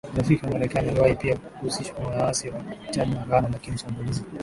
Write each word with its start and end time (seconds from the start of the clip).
marafiki 0.13 0.45
wa 0.45 0.51
Marekani 0.51 0.89
Aliwahi 0.89 1.15
pia 1.15 1.35
kuhusishwa 1.37 1.99
na 1.99 2.07
waasi 2.07 2.49
wa 2.49 2.61
Chad 2.91 3.09
na 3.13 3.25
Ghana 3.25 3.49
Lakini 3.51 3.77
shambulizi 3.77 4.23